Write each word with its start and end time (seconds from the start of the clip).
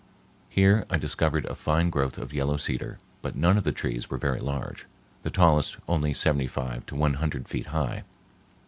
Here 0.49 0.83
I 0.89 0.97
discovered 0.97 1.45
a 1.45 1.53
fine 1.53 1.91
growth 1.91 2.17
of 2.17 2.33
yellow 2.33 2.57
cedar, 2.57 2.97
but 3.21 3.35
none 3.35 3.55
of 3.55 3.63
the 3.63 3.71
trees 3.71 4.09
were 4.09 4.17
very 4.17 4.39
large, 4.39 4.87
the 5.21 5.29
tallest 5.29 5.77
only 5.87 6.11
seventy 6.11 6.47
five 6.47 6.87
to 6.87 6.95
one 6.95 7.13
hundred 7.13 7.47
feet 7.47 7.67
high. 7.67 8.03